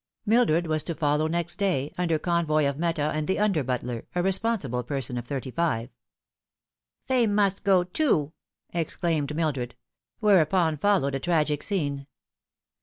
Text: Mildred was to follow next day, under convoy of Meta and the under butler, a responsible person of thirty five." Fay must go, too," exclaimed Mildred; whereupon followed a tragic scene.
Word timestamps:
Mildred 0.25 0.65
was 0.65 0.81
to 0.81 0.95
follow 0.95 1.27
next 1.27 1.57
day, 1.57 1.93
under 1.95 2.17
convoy 2.17 2.67
of 2.67 2.79
Meta 2.79 3.11
and 3.13 3.27
the 3.27 3.37
under 3.37 3.63
butler, 3.63 4.07
a 4.15 4.23
responsible 4.23 4.81
person 4.81 5.15
of 5.15 5.27
thirty 5.27 5.51
five." 5.51 5.91
Fay 7.07 7.27
must 7.27 7.63
go, 7.63 7.83
too," 7.83 8.33
exclaimed 8.73 9.35
Mildred; 9.35 9.75
whereupon 10.19 10.75
followed 10.77 11.13
a 11.13 11.19
tragic 11.19 11.61
scene. 11.61 12.07